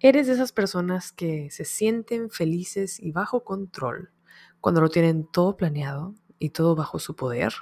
[0.00, 4.12] ¿Eres de esas personas que se sienten felices y bajo control
[4.60, 7.52] cuando lo tienen todo planeado y todo bajo su poder?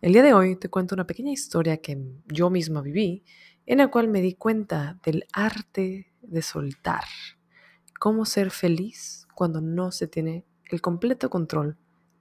[0.00, 3.24] El día de hoy te cuento una pequeña historia que yo misma viví,
[3.66, 7.02] en la cual me di cuenta del arte de soltar,
[7.98, 11.76] cómo ser feliz cuando no se tiene el completo control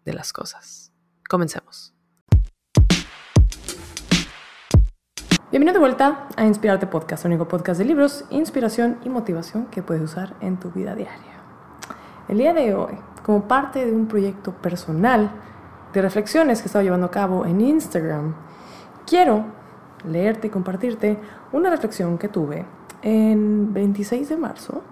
[0.06, 0.92] de las cosas.
[1.30, 1.94] Comencemos.
[5.52, 9.82] Bienvenido de vuelta a Inspirarte Podcast, el único podcast de libros, inspiración y motivación que
[9.82, 11.40] puedes usar en tu vida diaria.
[12.28, 12.94] El día de hoy,
[13.26, 15.32] como parte de un proyecto personal
[15.92, 18.36] de reflexiones que he estado llevando a cabo en Instagram,
[19.08, 19.44] quiero
[20.08, 21.18] leerte y compartirte
[21.52, 22.68] una reflexión que tuve
[23.02, 24.84] en 26 de marzo,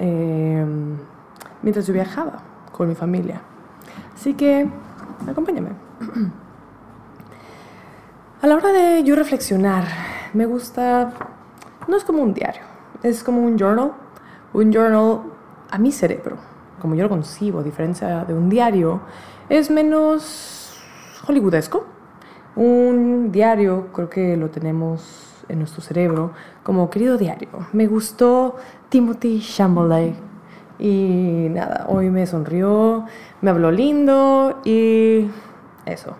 [0.00, 0.96] em,
[1.62, 3.40] mientras yo viajaba con mi familia.
[4.16, 4.68] Así que,
[5.28, 5.70] acompáñame.
[8.42, 9.84] A la hora de yo reflexionar,
[10.32, 11.12] me gusta,
[11.86, 12.62] no es como un diario,
[13.02, 13.92] es como un journal,
[14.54, 15.24] un journal
[15.70, 16.38] a mi cerebro,
[16.80, 19.02] como yo lo concibo, a diferencia de un diario,
[19.50, 20.74] es menos
[21.26, 21.84] hollywoodesco.
[22.56, 26.32] Un diario creo que lo tenemos en nuestro cerebro
[26.62, 27.50] como querido diario.
[27.74, 28.56] Me gustó
[28.88, 30.14] Timothy Chalamet
[30.78, 33.04] y nada, hoy me sonrió,
[33.42, 35.26] me habló lindo y
[35.84, 36.16] eso.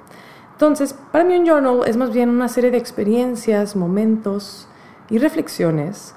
[0.60, 4.68] Entonces, para mí un journal es más bien una serie de experiencias, momentos
[5.08, 6.14] y reflexiones.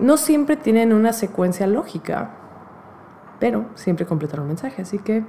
[0.00, 2.32] No siempre tienen una secuencia lógica,
[3.38, 4.82] pero siempre completan un mensaje.
[4.82, 5.24] Así que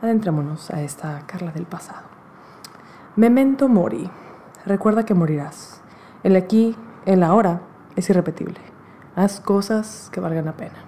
[0.00, 2.06] adentrémonos a esta Carla del pasado.
[3.16, 4.08] Memento mori.
[4.64, 5.82] Recuerda que morirás.
[6.22, 7.62] El aquí, el ahora,
[7.96, 8.60] es irrepetible.
[9.16, 10.84] Haz cosas que valgan la pena.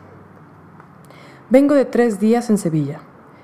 [1.50, 3.00] Vengo de tres días en Sevilla.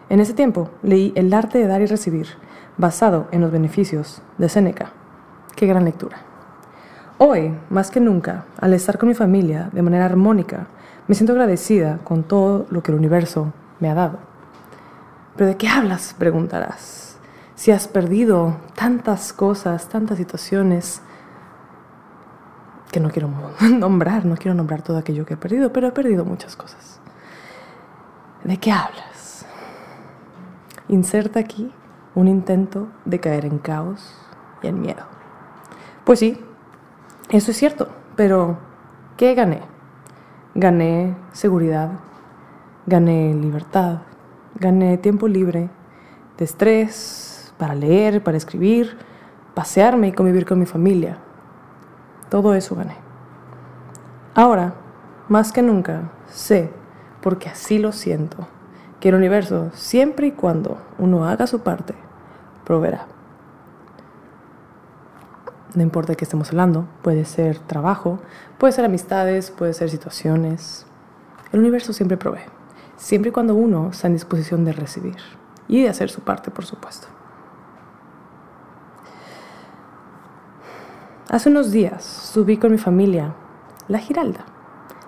[0.08, 2.28] En ese tiempo leí El arte de dar y recibir
[2.76, 4.92] basado en los beneficios de Séneca.
[5.56, 6.18] Qué gran lectura.
[7.18, 10.68] Hoy, más que nunca, al estar con mi familia de manera armónica,
[11.06, 14.18] me siento agradecida con todo lo que el universo me ha dado.
[15.36, 16.14] ¿Pero de qué hablas?
[16.18, 17.18] preguntarás.
[17.55, 21.02] Si has perdido tantas cosas, tantas situaciones,
[22.90, 23.28] que no quiero
[23.61, 27.00] nombrar, no quiero nombrar todo aquello que he perdido, pero he perdido muchas cosas.
[28.45, 29.45] ¿De qué hablas?
[30.89, 31.72] Inserta aquí
[32.14, 34.14] un intento de caer en caos
[34.62, 35.02] y en miedo.
[36.04, 36.38] Pues sí,
[37.30, 38.58] eso es cierto, pero
[39.16, 39.60] ¿qué gané?
[40.54, 41.92] Gané seguridad,
[42.86, 43.98] gané libertad,
[44.56, 45.70] gané tiempo libre,
[46.36, 48.96] de estrés, para leer, para escribir,
[49.54, 51.18] pasearme y convivir con mi familia.
[52.30, 52.96] Todo eso gané.
[54.34, 54.74] Ahora,
[55.28, 56.70] más que nunca, sé,
[57.20, 58.48] porque así lo siento,
[59.00, 61.94] que el universo, siempre y cuando uno haga su parte,
[62.64, 63.06] proveerá.
[65.74, 68.18] No importa de qué estemos hablando, puede ser trabajo,
[68.58, 70.84] puede ser amistades, puede ser situaciones.
[71.52, 72.40] El universo siempre provee,
[72.96, 75.16] siempre y cuando uno está en disposición de recibir
[75.66, 77.06] y de hacer su parte, por supuesto.
[81.30, 83.34] Hace unos días subí con mi familia
[83.86, 84.44] La Giralda.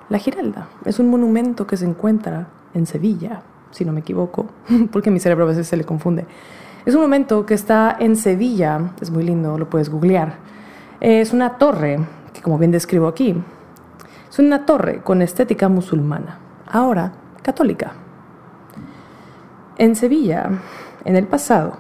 [0.09, 3.43] La Giralda es un monumento que se encuentra en Sevilla,
[3.73, 4.47] si no me equivoco,
[4.93, 6.27] porque mi cerebro a veces se le confunde.
[6.87, 10.35] Es un momento que está en Sevilla, es muy lindo, lo puedes googlear.
[11.01, 11.99] Es una torre,
[12.33, 13.35] que como bien describo aquí,
[14.31, 17.13] es una torre con estética musulmana, ahora
[17.43, 17.93] católica.
[19.77, 20.49] En Sevilla,
[21.05, 21.79] en el pasado,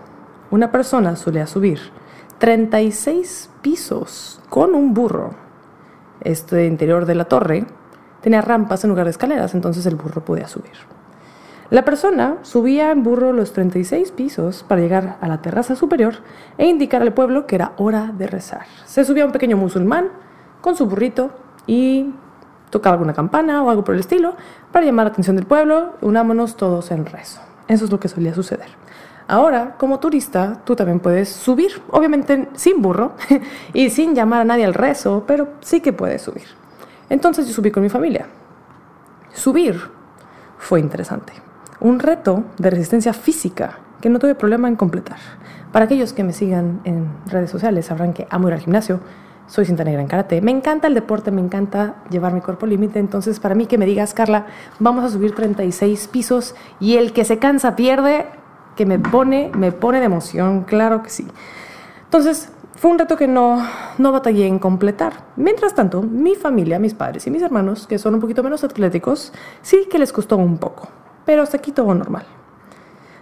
[0.51, 1.81] una persona solía subir
[2.39, 5.31] 36 pisos con un burro.
[6.21, 7.65] Este interior de la torre
[8.21, 10.73] tenía rampas en lugar de escaleras, entonces el burro podía subir.
[11.73, 16.17] La persona subía en burro los 36 pisos para llegar a la terraza superior
[16.59, 18.67] e indicar al pueblo que era hora de rezar.
[18.85, 20.11] Se subía un pequeño musulmán
[20.61, 21.31] con su burrito
[21.67, 22.13] y
[22.69, 24.37] tocaba alguna campana o algo por el estilo
[24.71, 27.41] para llamar la atención del pueblo, unámonos todos en rezo.
[27.69, 28.69] Eso es lo que solía suceder.
[29.27, 33.15] Ahora, como turista, tú también puedes subir, obviamente sin burro
[33.73, 36.49] y sin llamar a nadie al rezo, pero sí que puedes subir.
[37.09, 38.27] Entonces yo subí con mi familia.
[39.33, 39.81] Subir
[40.59, 41.33] fue interesante
[41.83, 45.19] un reto de resistencia física que no tuve problema en completar.
[45.73, 49.01] Para aquellos que me sigan en redes sociales sabrán que amo ir al gimnasio,
[49.49, 53.01] soy cinta negra en karate, me encanta el deporte, me encanta llevar mi cuerpo límite,
[53.01, 54.47] entonces para mí que me digas, Carla,
[54.79, 58.27] vamos a subir 36 pisos y el que se cansa pierde,
[58.77, 61.27] que me pone, me pone de emoción, claro que sí.
[62.05, 63.67] Entonces, fue un reto que no,
[63.99, 65.13] no batallé en completar.
[65.37, 69.33] Mientras tanto, mi familia, mis padres y mis hermanos, que son un poquito menos atléticos,
[69.63, 70.89] sí que les costó un poco
[71.25, 72.25] pero hasta aquí todo normal.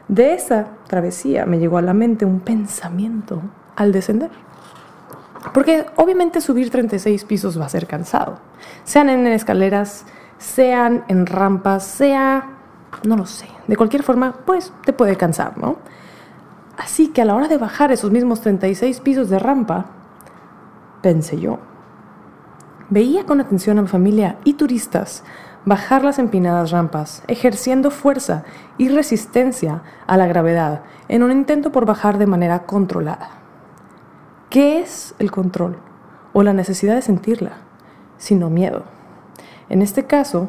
[0.08, 3.43] De esa travesía me llegó a la mente un pensamiento
[3.76, 4.31] al descender.
[5.55, 8.38] Porque obviamente subir 36 pisos va a ser cansado.
[8.85, 10.05] Sean en escaleras,
[10.38, 12.50] sean en rampas, sea,
[13.05, 15.76] no lo sé, de cualquier forma, pues te puede cansar, ¿no?
[16.76, 19.87] Así que a la hora de bajar esos mismos 36 pisos de rampa,
[21.03, 21.58] pensé yo,
[22.88, 25.25] veía con atención a mi familia y turistas
[25.65, 28.45] bajar las empinadas rampas, ejerciendo fuerza
[28.79, 33.31] y resistencia a la gravedad en un intento por bajar de manera controlada.
[34.49, 35.77] ¿Qué es el control
[36.33, 37.59] o la necesidad de sentirla,
[38.17, 38.85] sino miedo?
[39.69, 40.49] En este caso,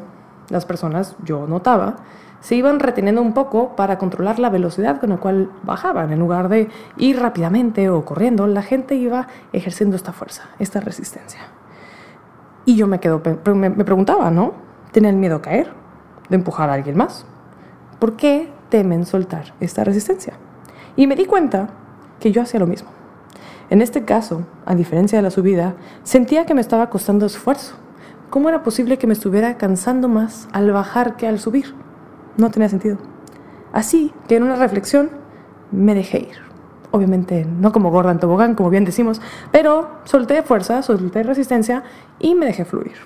[0.50, 1.98] las personas, yo notaba,
[2.42, 6.12] se iban reteniendo un poco para controlar la velocidad con la cual bajaban.
[6.12, 11.42] En lugar de ir rápidamente o corriendo, la gente iba ejerciendo esta fuerza, esta resistencia.
[12.66, 13.22] Y yo me, quedo,
[13.54, 14.54] me, preguntaba, ¿no?
[14.92, 15.72] ¿Tenían miedo a caer?
[16.30, 17.26] ¿De empujar a alguien más?
[18.00, 20.34] ¿Por qué temen soltar esta resistencia?
[20.96, 21.70] Y me di cuenta
[22.20, 22.90] que yo hacía lo mismo.
[23.70, 27.76] En este caso, a diferencia de la subida, sentía que me estaba costando esfuerzo.
[28.30, 31.74] ¿Cómo era posible que me estuviera cansando más al bajar que al subir?
[32.36, 32.98] No tenía sentido.
[33.72, 35.10] Así que en una reflexión
[35.72, 36.52] me dejé ir.
[36.92, 39.22] Obviamente no como gorda en tobogán, como bien decimos,
[39.54, 41.84] pero solté fuerza, solté resistencia
[42.20, 42.98] y me dejé fluir.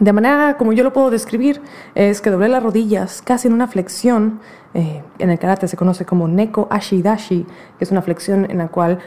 [0.00, 1.62] De manera como yo lo puedo describir,
[1.94, 4.40] es que doblé las rodillas casi en una flexión,
[4.74, 7.46] eh, en el karate se conoce como neko ashidashi,
[7.78, 8.98] que es una flexión en la cual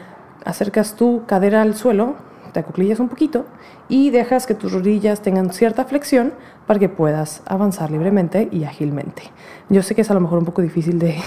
[0.44, 2.16] acercas tu cadera al suelo,
[2.52, 3.44] te acuclillas un poquito
[3.88, 6.32] y dejas que tus rodillas tengan cierta flexión
[6.66, 9.22] para que puedas avanzar libremente y ágilmente.
[9.68, 11.18] Yo sé que es a lo mejor un poco difícil de,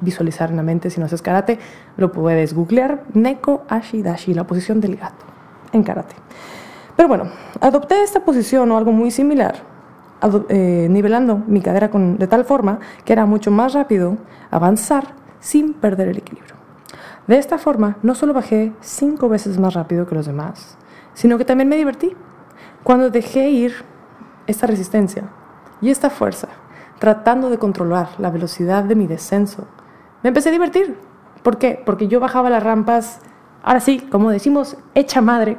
[0.00, 1.58] visualizar en la mente si no haces karate,
[1.96, 5.24] lo puedes googlear, Neko Ashidashi, la posición del gato
[5.72, 6.14] en karate.
[6.96, 7.24] Pero bueno,
[7.60, 9.56] adopté esta posición o algo muy similar,
[10.48, 14.16] eh, nivelando mi cadera de tal forma que era mucho más rápido
[14.50, 16.56] avanzar sin perder el equilibrio.
[17.26, 20.78] De esta forma, no solo bajé cinco veces más rápido que los demás,
[21.12, 22.16] sino que también me divertí.
[22.82, 23.74] Cuando dejé ir
[24.46, 25.24] esta resistencia
[25.80, 26.48] y esta fuerza,
[26.98, 29.66] tratando de controlar la velocidad de mi descenso,
[30.22, 30.96] me empecé a divertir.
[31.42, 31.82] ¿Por qué?
[31.84, 33.20] Porque yo bajaba las rampas,
[33.62, 35.58] ahora sí, como decimos, hecha madre,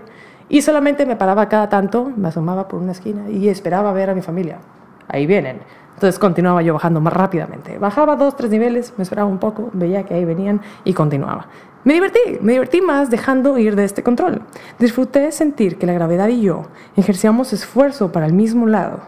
[0.50, 4.16] y solamente me paraba cada tanto, me asomaba por una esquina y esperaba ver a
[4.16, 4.60] mi familia.
[5.08, 5.60] Ahí vienen.
[5.96, 7.80] Entonces continuaba yo bajando más rápidamente.
[7.80, 11.48] Bajaba dos, tres niveles, me esperaba un poco, veía que ahí venían y continuaba.
[11.84, 14.42] Me divertí, me divertí más dejando ir de este control.
[14.78, 16.64] Disfruté de sentir que la gravedad y yo
[16.96, 19.00] ejercíamos esfuerzo para el mismo lado.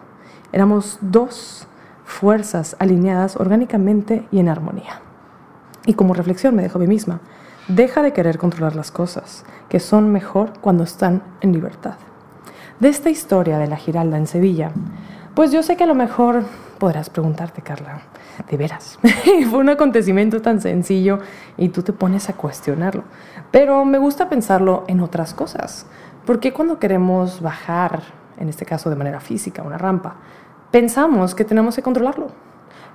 [0.52, 1.68] Éramos dos
[2.06, 5.02] fuerzas alineadas orgánicamente y en armonía.
[5.86, 7.20] Y como reflexión me dejo a mí misma,
[7.70, 11.96] deja de querer controlar las cosas, que son mejor cuando están en libertad.
[12.80, 14.72] De esta historia de la Giralda en Sevilla,
[15.36, 16.44] pues yo sé que a lo mejor
[16.80, 18.02] podrás preguntarte, Carla,
[18.50, 18.98] de veras,
[19.50, 21.20] fue un acontecimiento tan sencillo
[21.58, 23.04] y tú te pones a cuestionarlo.
[23.52, 25.86] Pero me gusta pensarlo en otras cosas.
[26.26, 28.02] Porque cuando queremos bajar,
[28.38, 30.16] en este caso de manera física, una rampa,
[30.72, 32.28] pensamos que tenemos que controlarlo?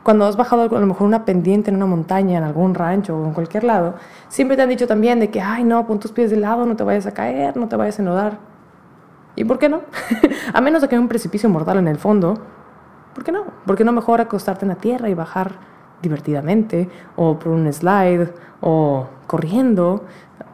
[0.04, 3.24] Cuando has bajado a lo mejor una pendiente en una montaña, en algún rancho o
[3.24, 3.94] en cualquier lado,
[4.28, 6.76] siempre te han dicho también de que, ay, no, pon tus pies de lado, no
[6.76, 8.38] te vayas a caer, no te vayas a enlodar.
[9.34, 9.80] ¿Y por qué no?
[10.52, 12.38] a menos de que haya un precipicio mortal en el fondo,
[13.14, 13.44] ¿por qué no?
[13.64, 15.52] ¿Por qué no mejor acostarte en la tierra y bajar
[16.02, 18.28] divertidamente o por un slide
[18.60, 20.04] o corriendo?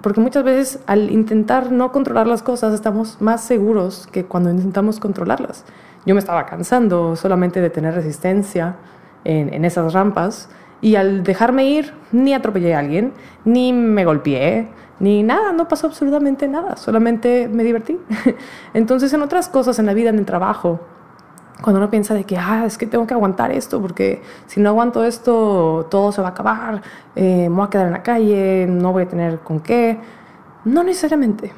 [0.01, 5.01] Porque muchas veces al intentar no controlar las cosas estamos más seguros que cuando intentamos
[5.01, 5.65] controlarlas.
[6.07, 8.77] Yo me estaba cansando solamente de tener resistencia
[9.25, 10.49] en, esas rampas
[10.81, 13.13] y al dejarme ir ni atropellé a alguien,
[13.45, 17.99] ni me golpeé, ni nada, no pasó absolutamente nada, solamente me divertí.
[18.75, 20.81] Entonces en otras cosas en la vida, en el trabajo,
[21.63, 24.71] cuando uno piensa de que, ah, es que tengo que aguantar esto, porque si no
[24.71, 26.83] aguanto esto, todo se va a acabar,
[27.15, 29.99] eh, me voy a quedar en la calle, no voy a tener con qué.
[30.65, 31.53] No necesariamente.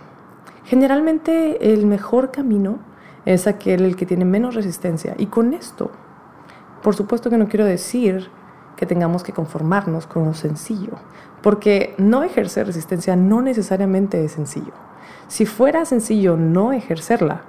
[0.65, 2.79] Generalmente el mejor camino
[3.25, 5.15] es aquel el que tiene menos resistencia.
[5.19, 5.91] Y con esto,
[6.83, 8.29] por supuesto que no quiero decir
[8.77, 10.95] que tengamos que conformarnos con lo sencillo,
[11.43, 14.73] porque no ejercer resistencia no necesariamente es sencillo.
[15.29, 17.43] Si fuera sencillo no ejercerla,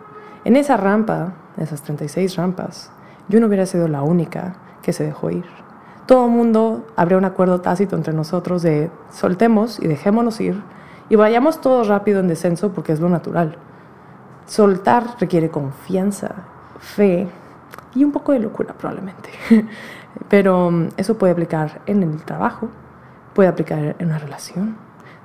[0.46, 2.92] en esa rampa, esas 36 rampas,
[3.30, 5.46] yo no hubiera sido la única que se dejó ir.
[6.06, 10.62] Todo el mundo habría un acuerdo tácito entre nosotros de soltemos y dejémonos ir
[11.10, 13.58] y vayamos todos rápido en descenso porque es lo natural.
[14.46, 16.36] Soltar requiere confianza,
[16.80, 17.30] fe
[17.96, 19.30] y un poco de locura probablemente.
[20.30, 22.70] Pero mm, eso puede aplicar en el trabajo,
[23.34, 24.78] puede aplicar en una relación.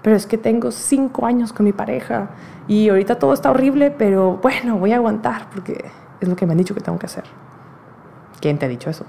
[0.02, 2.30] Pero es que tengo cinco años con mi pareja
[2.68, 5.84] y ahorita todo está horrible, pero bueno, voy a aguantar porque
[6.20, 7.24] es lo que me han dicho que tengo que hacer.
[8.40, 9.04] ¿Quién te ha dicho eso?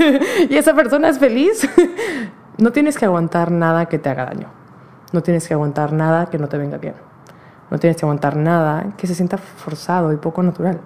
[0.50, 1.66] ¿Y esa persona es feliz?
[2.58, 4.48] no tienes que aguantar nada que te haga daño.
[5.12, 6.94] No tienes que aguantar nada que no te venga bien.
[7.70, 10.80] no tienes que aguantar nada que se sienta forzado y poco natural.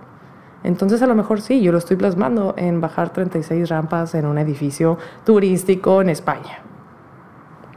[0.65, 4.39] Entonces a lo mejor sí, yo lo estoy plasmando en bajar 36 rampas en un
[4.39, 6.61] edificio turístico en España.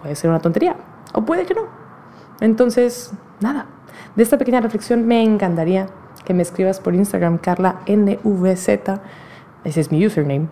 [0.02, 0.76] Puede ser una tontería
[1.14, 1.68] o puede que no.
[2.40, 3.68] Entonces, nada,
[4.16, 5.88] de esta pequeña reflexión me encantaría
[6.26, 8.68] que me escribas por Instagram, Carla NVZ,
[9.64, 10.48] ese es mi username.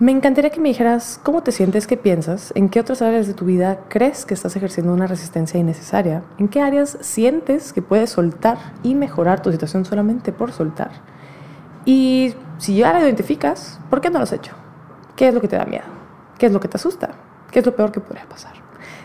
[0.00, 3.34] Me encantaría que me dijeras cómo te sientes, qué piensas, en qué otras áreas de
[3.34, 8.10] tu vida crees que estás ejerciendo una resistencia innecesaria, en qué áreas sientes que puedes
[8.10, 10.90] soltar y mejorar tu situación solamente por soltar.
[11.84, 14.52] Y si ya la identificas, ¿por qué no lo has hecho?
[15.16, 15.84] ¿Qué es lo que te da miedo?
[16.38, 17.10] ¿Qué es lo que te asusta?
[17.50, 18.52] ¿Qué es lo peor que podría pasar?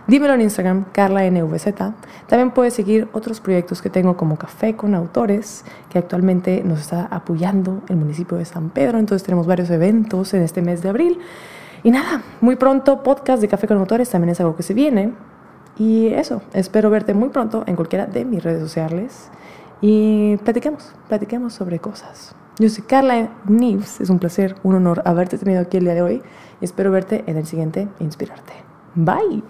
[0.07, 1.67] Dímelo en Instagram, CarlaNVZ.
[2.25, 7.05] También puedes seguir otros proyectos que tengo como Café con Autores, que actualmente nos está
[7.11, 8.97] apoyando el municipio de San Pedro.
[8.97, 11.19] Entonces tenemos varios eventos en este mes de abril.
[11.83, 15.13] Y nada, muy pronto podcast de Café con Autores también es algo que se viene.
[15.77, 19.29] Y eso, espero verte muy pronto en cualquiera de mis redes sociales.
[19.79, 22.35] Y platiquemos, platiquemos sobre cosas.
[22.59, 26.01] Yo soy Carla Nives, es un placer, un honor haberte tenido aquí el día de
[26.01, 26.21] hoy
[26.59, 28.51] y espero verte en el siguiente Inspirarte.
[28.95, 29.43] Bye.